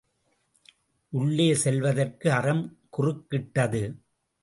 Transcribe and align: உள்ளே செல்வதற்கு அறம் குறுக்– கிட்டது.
உள்ளே 1.13 1.53
செல்வதற்கு 1.55 2.31
அறம் 2.31 2.77
குறுக்– 2.97 3.27
கிட்டது. 3.29 3.83